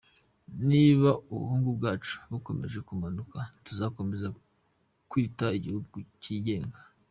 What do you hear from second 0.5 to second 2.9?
Niba ubukungu bwacu bukomeje